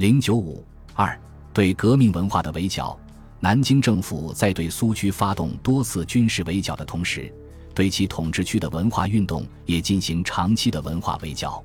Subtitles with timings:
[0.00, 1.14] 零九五二
[1.52, 2.98] 对革命文化的围剿，
[3.38, 7.30] 南京政府在对苏区发动多次军事围剿的同时，
[7.74, 11.62] 对其统治区的文化运动也进行长期的文化围剿。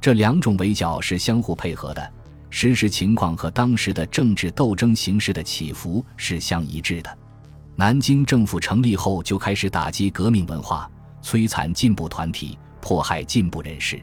[0.00, 2.12] 这两种围剿是相互配合的，
[2.48, 7.18] 实时情况和当时的政治斗争形势的起伏是相一致的。
[7.74, 10.90] 南京政府成立后就开始打击革命文化，
[11.22, 14.02] 摧残进步团体，迫害进步人士。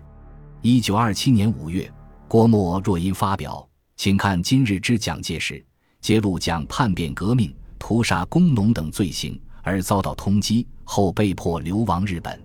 [0.61, 1.91] 一九二七年五月，
[2.27, 5.63] 郭沫若因发表“请看今日之蒋介石”，
[6.01, 12.41] 揭露蒋叛变革命、屠杀工农等罪行而遭到通缉，后被迫流亡日本。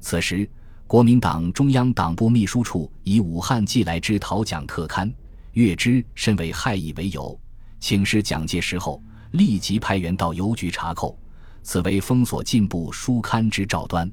[0.00, 0.48] 此时，
[0.86, 5.12] 国民党中央党部秘书处以武汉寄来之讨蒋特刊，
[5.52, 7.38] 阅之深为害意为由，
[7.80, 9.02] 请示蒋介石后。
[9.32, 11.18] 立即派员到邮局查扣，
[11.62, 14.10] 此为封锁进步书刊之兆端。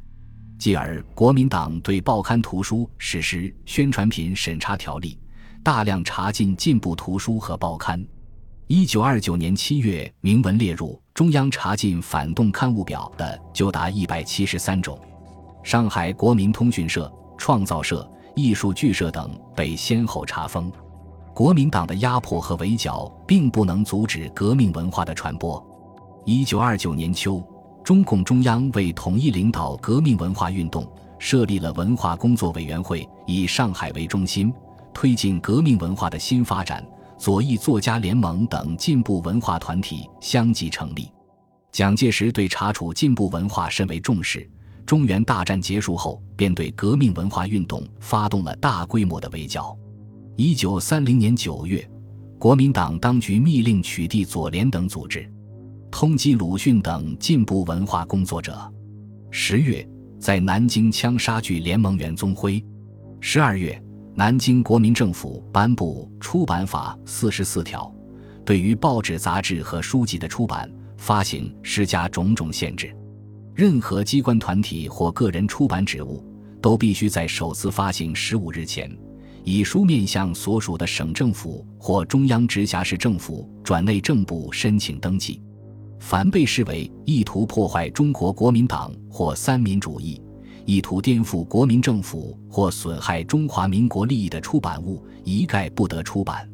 [0.57, 5.19] 继而，国民党对报刊图书实施宣传品审查条例，
[5.61, 8.03] 大量查禁进步图书和报刊。
[8.67, 14.99] 一九二九年七月，明文列入中央查禁反动刊物表的就达一百七十三种。
[15.61, 20.71] 上海国民通讯社、创造社、艺术剧社等被先后查封。
[21.33, 25.63] 国民党的压迫和围剿并不能阻止革命文化的传播。
[26.25, 27.43] 一九二九年秋，
[27.85, 34.51] 中共中央为统一领导革命文化运动，设立了文化工作委员会，以上海为中心，
[34.91, 36.83] 推进革命文化的新发展。
[37.15, 41.11] 左翼作家联盟等进步文化团体相继成立。
[41.71, 44.49] 蒋介石对查处进步文化甚为重视。
[44.83, 49.77] 中原大战结束后，便对革命文化运动发动了大规模的围剿。
[50.35, 51.87] 一九三零年九月，
[52.39, 55.31] 国民党当局密令取缔左联等组织，
[55.91, 58.57] 通缉鲁迅等进步文化工作者。
[59.31, 59.87] 十月，
[60.19, 62.63] 在南京枪杀剧联盟袁宗辉。
[63.19, 63.81] 十二月，
[64.13, 67.93] 南京国民政府颁布《出版法》四十四条，
[68.43, 72.95] 对于报纸、杂志和书籍的出版、发行施加种种限制。
[73.53, 76.23] 任何机关团体或个人出版纸物，
[76.61, 78.89] 都必须在首次发行十五日前。
[79.45, 85.41] 以书面向所属的省政府或中央直辖市政府转内政部申请登记。
[86.05, 90.21] 凡被视为意图破坏中国国民党或三民主义、
[90.63, 96.47] 意图颠覆国民政府或损害中华民国利益的出版物，一概不得出版。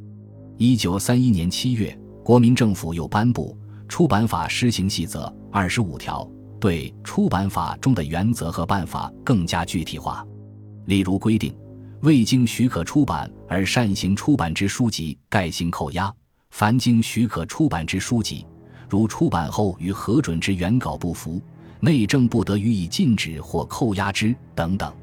[0.56, 3.54] 一九三一年七月，国民政府又颁布
[3.90, 6.26] 《出版法施行细则》二十五条，
[6.58, 10.26] 对出版法中的原则和办法更加具体化，
[10.86, 11.54] 例如规定。
[12.04, 16.10] 未经许可出版而擅行出版之书籍，概行扣押；
[16.52, 18.46] 凡经许可出版之书籍，
[18.92, 21.42] 如出版后与核准之原稿不符，
[21.80, 24.94] 内政不得予以禁止或扣押之等等。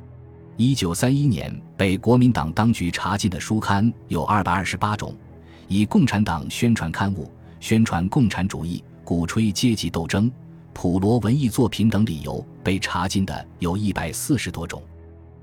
[0.58, 5.16] 一九三一年被国民党当局查禁的书刊有二百二十八种，
[5.68, 10.30] 以共产党宣传刊物、宣传共产主义、鼓吹阶级斗争、
[10.74, 14.82] 普罗文艺作品等理由被查禁的有一百四十多种，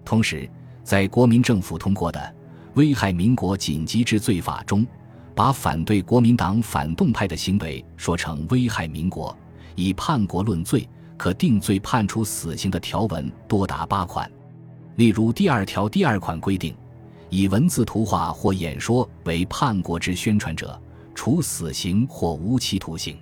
[0.05, 0.47] 同时。
[0.83, 2.19] 在国民政府通过的
[2.75, 4.85] 《危害民国紧急治罪法》中，
[5.35, 9.37] 把反对国民党反动派的行为说成危害民国，
[9.75, 10.87] 以叛国论罪，
[11.17, 14.31] 可定罪判处死刑的条文多达八款。
[14.95, 16.73] 例如第二条第二款规定，
[17.29, 20.81] 以文字、图画或演说为叛国之宣传者，
[21.13, 23.17] 处死刑或无期徒刑。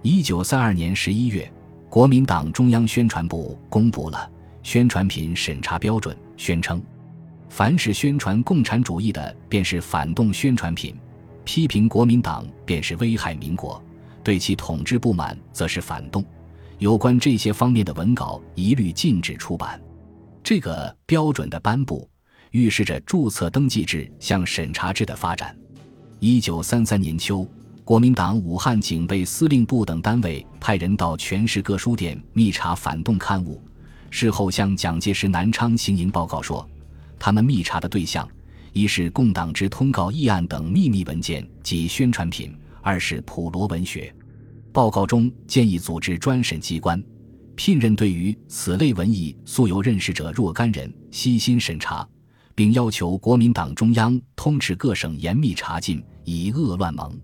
[0.00, 1.52] 一九三二年十一月，
[1.90, 4.26] 国民党中央宣传部公布了
[4.62, 6.82] 宣传品审查标准，宣称。
[7.50, 10.94] 凡是宣传共产主义的，便是反动宣传品；
[11.44, 13.80] 批评国民党，便是危害民国；
[14.22, 16.24] 对其统治不满，则是反动。
[16.78, 19.80] 有关这些方面的文稿，一律禁止出版。
[20.42, 22.08] 这个标准的颁布，
[22.50, 25.56] 预示着注册登记制向审查制的发展。
[26.18, 27.46] 一九三三年秋，
[27.84, 33.62] 国民党武汉警备司令部等单位派人到全市各书店密查反动刊物，
[34.10, 36.68] 事后向蒋介石南昌行营报告说。
[37.18, 38.28] 他们密查的对象，
[38.72, 44.14] 一是共党之通告议案等秘密文件及宣传品；二是普罗文学。
[44.72, 47.02] 报告中建议组织专审机关，
[47.54, 52.08] 聘任对于此类文艺素有认识者若干人，悉心审查，
[52.54, 57.18] 并要求国民党中央通知各省严密查禁，以遏乱盟。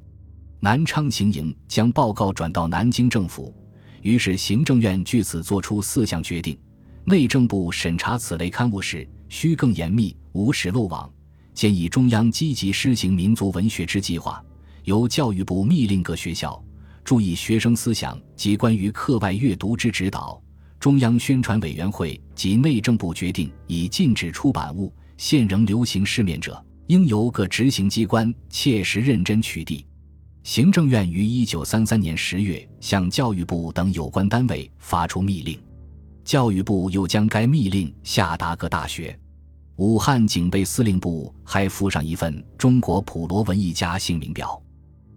[0.61, 3.55] 南昌行营将报告转到南京政府，
[4.03, 6.59] 于是行政院据此作出四项决定：
[7.05, 9.09] 内政部审查此类刊物时。
[9.31, 11.11] 需更严密，无使漏网。
[11.59, 14.41] 建议中央积极施行民族文学之计划，
[14.85, 16.63] 由教育部密令各学校
[17.03, 20.41] 注意学生思想及关于课外阅读之指导。
[20.79, 29.85] 中央宣传委员会及内政部决定，以禁止出版物现仍流行市面者，应由各执行机关切实认真取缔。
[30.45, 35.59] 行政院于一九三三年十月向教育部等有关单位发出密令，
[36.25, 39.19] 教育部又将该密令下达各大学。
[39.79, 44.61] 武汉警备司令部还附上一份中国普罗文艺家姓名表。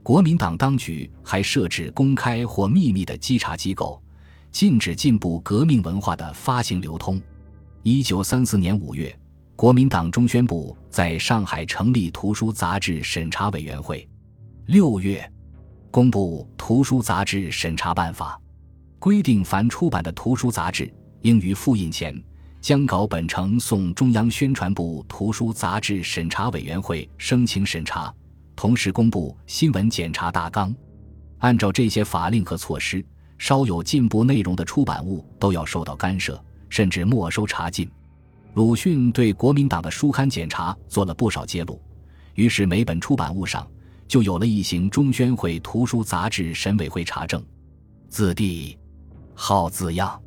[0.03, 3.99] 国民党当局还设置公开或秘密的稽查机构，
[4.51, 7.19] 禁止进步革命文化的发行流通。
[7.81, 9.11] 一九三四年五月，
[9.55, 14.07] 国民党中宣部在上海成立图书杂志审查委员会。
[14.67, 15.27] 六月，
[15.89, 18.39] 公布《图书杂志审查办法》，
[18.99, 22.15] 规定凡出版的图书杂志，应于复印前
[22.61, 28.13] 将稿本呈送中央宣传部图书杂志审查委员会申请审查，
[28.55, 30.73] 同时公布新闻检查大纲。
[31.39, 33.03] 按照这些法令和措施，
[33.39, 37.89] 稍有进步内容的出版物都要受到干涉，甚至没收查禁。
[38.53, 41.81] 鲁迅对国民党的书刊检查做了不少揭露，
[42.35, 43.67] 于是每本出版物上。
[44.07, 47.41] 就有了一行中宣会图书杂志审委会查证，
[48.09, 48.77] 字第，
[49.33, 50.21] 号字样，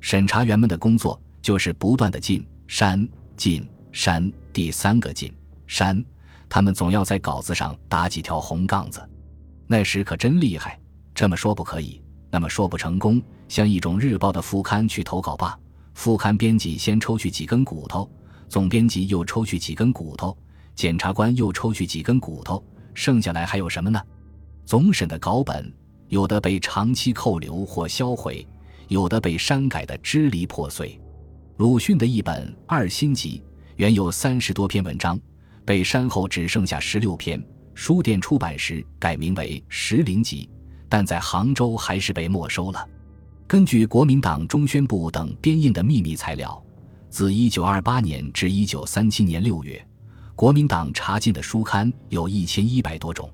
[0.00, 3.06] 审查员们的工作就是不断的进山
[3.36, 5.30] 进山，第三个进
[5.66, 6.02] 山，
[6.48, 9.06] 他们总要在稿子上打几条红杠子。
[9.66, 10.78] 那时可真厉害，
[11.14, 12.00] 这么说不可以，
[12.30, 15.58] 那么说不成功，向一种日报的副刊去投稿吧，
[15.94, 18.10] 副刊编辑先抽去几根骨头，
[18.48, 20.36] 总编辑又抽去几根骨头，
[20.74, 22.64] 检察官又抽去几根骨头。
[22.94, 24.00] 剩下来还有什么呢？
[24.64, 25.72] 总审的稿本，
[26.08, 28.46] 有的被长期扣留或销毁，
[28.88, 31.00] 有的被删改的支离破碎。
[31.58, 33.42] 鲁迅的一本《二新集》
[33.76, 35.20] 原有三十多篇文章，
[35.66, 37.42] 被删后只剩下十六篇。
[37.74, 40.48] 书店出版时改名为《石林集》，
[40.88, 42.88] 但在杭州还是被没收了。
[43.46, 46.60] 根据国民党中宣部等编印的秘密材料，
[47.10, 49.86] 自一九二八年至一九三七年六月。
[50.34, 53.30] 国民党查禁的书刊有一千一百多种，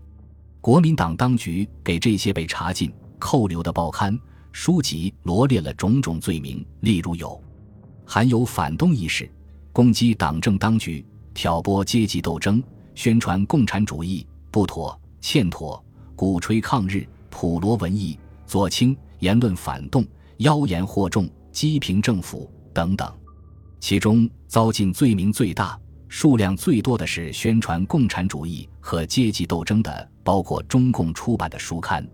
[0.60, 4.18] 国民党当局给这些被查禁、扣留的报刊、
[4.50, 7.40] 书籍罗列了种种罪名，例如有
[8.10, 9.30] 含有反动意识、
[9.70, 12.62] 攻击党政当局、挑拨阶级斗争、
[12.94, 15.84] 宣传共产主义、不妥、欠妥、
[16.16, 20.02] 鼓吹抗日、普罗文艺、左倾、言论反动、
[20.38, 23.12] 妖言惑众、讥评政府等等，
[23.78, 25.78] 其中遭禁罪名最大。
[26.08, 32.08] 数量最多的是宣传共产主义和阶级斗争的，包括中共出版的书刊，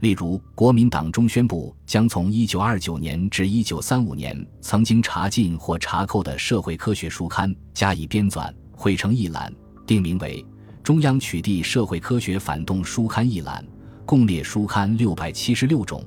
[0.00, 9.52] 例如国民党中宣部将从1929年至1935年曾经查禁或查扣的社会科学书刊加以编纂，汇成一览，
[9.84, 10.40] 定名为
[10.84, 13.64] 《中央取缔社会科学反动书刊一览》，
[14.06, 16.04] 共列书刊六百七十六种，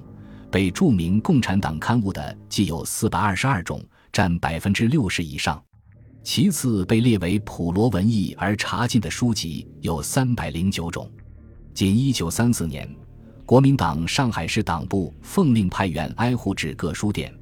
[0.50, 3.84] 被著名共产党刊物的既有四百二十二种，
[4.14, 5.62] 占百分之六十以上。
[6.24, 11.12] 其次，被列为普罗文艺而查禁的书籍有三百零九种。
[11.74, 12.88] 仅一九三四年，
[13.46, 17.34] 国民党上海市党部奉令派员挨户至各书店，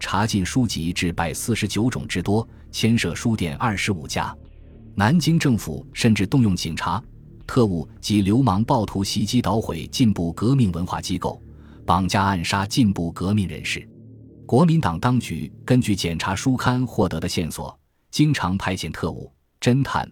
[0.00, 4.34] 查禁书籍至百四十九种之多，牵涉书店二十五家。
[4.94, 7.02] 南京政府甚至动用警察、
[7.46, 11.40] 特务及流氓暴徒袭击捣毁进步革命文化机构，
[11.84, 13.86] 绑架暗杀进步革命人士。
[14.46, 17.78] 国民党当局根据检查书刊获得的线索。
[18.10, 20.10] 经常派遣特务、侦探，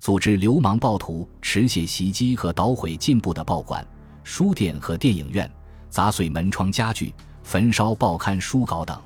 [0.00, 3.84] 组织流氓暴徒持械袭击和捣毁进步的报馆、
[4.30, 5.50] 书店和电影院，
[5.88, 9.00] 砸碎门窗家具，焚烧报刊书稿等。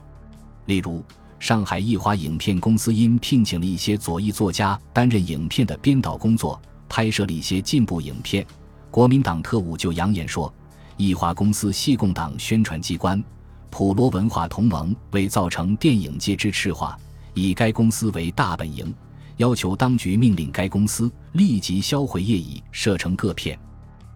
[0.66, 1.00] 例如，
[1.38, 8.44] 上海艺华影片公司因聘请了一些左翼作家担任影片的编导工作，拍摄了一些进步影片，
[8.90, 10.52] 国民党特务就扬言说，
[10.96, 13.22] 艺华公司系共党宣传机关，
[13.70, 16.98] 普罗文化同盟为造成电影界之赤化。
[17.32, 18.92] 以该公司为大本营，
[19.36, 23.56] 要求当局命令该公司立即销毁业已设成各片，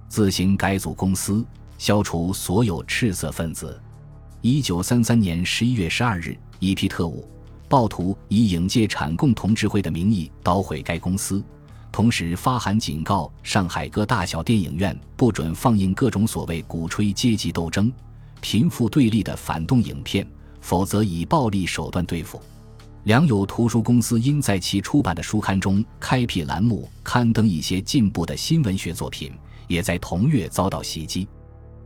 [0.08, 1.44] 自行改组公司，
[1.78, 3.80] 消除所有赤色分子。
[4.40, 7.26] 一九三三年十一月十二日，一批特务、
[7.68, 11.42] 暴徒以影界产共同志会的名义捣毁该公司，
[11.90, 17.92] 同时发函警告上海各大小电影院不准放映各种所谓鼓吹阶级斗争、
[18.40, 20.26] 贫富对立的反动影片，
[20.60, 22.40] 否则以暴力手段对付。
[23.04, 29.32] 良友图书公司因在其出版的书刊中开辟栏目，刊登一些进步的新文学作品，
[29.66, 31.28] 也在同月遭到袭击。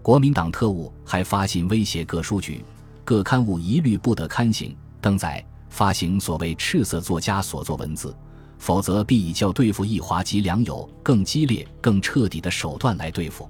[0.03, 2.65] 国民党特务还发信威胁各书局，
[3.05, 8.17] 各刊物一律不得刊行、登载、发行所谓赤色作家所作文字，
[8.59, 13.49] 否则必以较对付易华及良友更激烈、更彻底的手段来对付。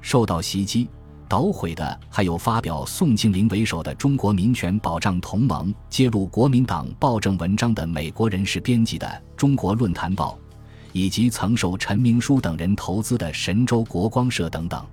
[0.00, 0.88] 受到袭击。
[1.28, 10.38] 捣毁的还有发表宋庆龄为首的中国民权保障同盟揭露国民党暴政文章的美国人士编辑的《中国论坛报》，
[10.92, 14.84] 以及曾受陈明书等人投资的神州国光社等等。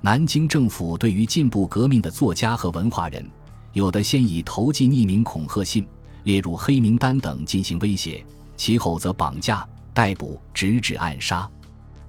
[0.00, 3.28] 南京政府对于进步革命的作家和文化人，
[3.72, 5.86] 有的先以投寄匿名恐吓信、
[6.24, 8.24] 列入黑名单等进行威胁，
[8.56, 11.48] 其后则绑架、逮捕，直至暗杀。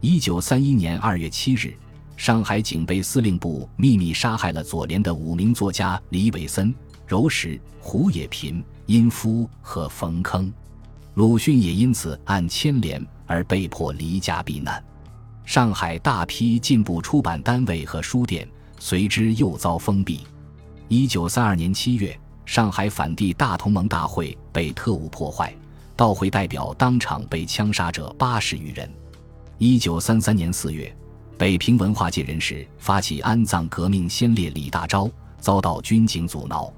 [0.01, 1.74] 一九三一年二月七日，
[2.15, 6.74] 上海警备司令部秘密杀害了左联的五名作家李伟森、
[7.07, 10.51] 柔石、胡也频、殷夫和冯铿，
[11.15, 14.83] 鲁迅也因此按牵连而被迫离家避难。
[15.45, 18.48] 上海大批进步出版单位和书店
[18.79, 20.21] 随之又遭封闭。
[20.88, 25.53] 一九三二年七月，上海反帝大同盟大会被特务破坏，
[25.95, 28.91] 到会代表当场被枪杀者八十余人。
[29.59, 30.91] 一九三三年四月，
[31.38, 36.74] 北平文化界人士发起安葬革命先烈李大钊，遭到军警阻挠，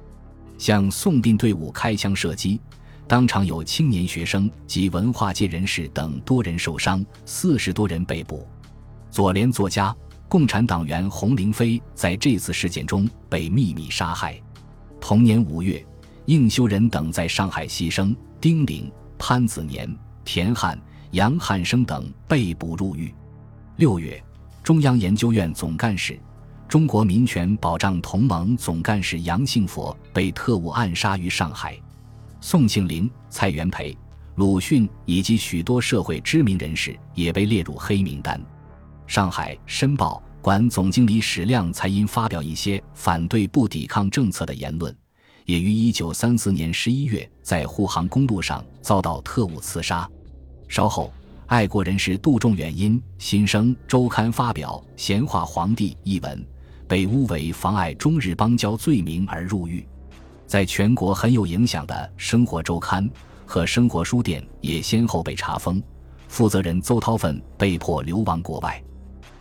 [0.57, 2.59] 向送殡队伍开枪射击，
[3.11, 8.47] 当场有青年学生及文化界人士等多人受伤，四十多人被捕。
[9.09, 9.93] 左联作家、
[10.29, 14.41] 共产党员洪凌飞在这次事件中被秘密杀害。
[15.01, 15.85] 同年五月，
[16.27, 18.89] 应修仁等在上海牺牲，丁玲、
[19.19, 23.13] 潘子年、田汉、杨汉生等被捕入狱。
[23.75, 24.23] 六月，
[24.63, 26.17] 中央研究院总干事、
[26.65, 31.77] 中国民权保障同盟总干事杨幸佛被特务暗杀于上海。
[32.43, 33.95] 宋庆龄、蔡元培、
[34.35, 38.41] 鲁迅以及许多社会知名人士也被列入黑名单。
[39.05, 44.93] 上海《申报》管总经理史亮才因发表一些反对不抵抗政策的言论，
[45.45, 50.09] 也于一九三四年十一月在沪杭公路上遭到特务刺杀。
[50.67, 51.13] 稍后，
[51.45, 56.43] 爱国人士杜仲远因《新生周刊》发表《闲话皇帝》一文，
[56.87, 59.85] 被诬为妨碍中日邦交罪名而入狱。
[60.51, 63.09] 在全国很有影响的《生活周刊》
[63.45, 65.81] 和《生活书店》也先后被查封，
[66.27, 68.83] 负责人邹韬奋被迫流亡国外。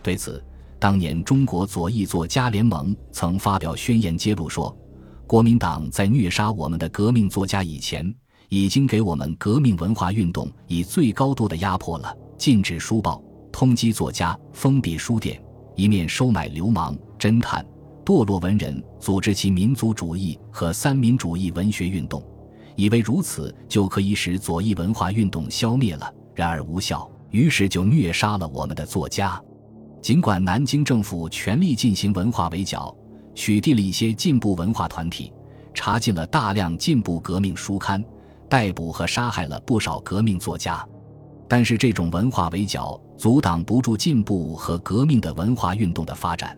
[0.01, 0.41] 对此，
[0.79, 4.73] 当年中国左翼作家联盟曾发表宣言揭露说，
[5.27, 8.15] 国民党在虐杀我们的革命作家以前，
[8.47, 15.43] 已经给我们革命文化运动以最高度的压迫了：禁止书报、通缉作家、封闭书店，
[15.75, 17.65] 一面收买流氓、侦探、
[18.05, 22.23] 堕落文人，组织其民族主义和三民主义文学运动，
[22.75, 26.13] 以为如此就可以使左翼文化运动消灭了。
[26.33, 29.41] 然而无效，于是就虐杀了我们的作家。
[30.01, 32.95] 尽管南京政府全力进行文化围剿，
[33.35, 35.31] 取缔了一些进步文化团体，
[35.73, 38.03] 查禁了大量进步革命书刊，
[38.49, 40.83] 逮捕和杀害了不少革命作家，
[41.47, 46.57] 但是这种文化围剿阻挡不住进步和革命的文化运动的发展。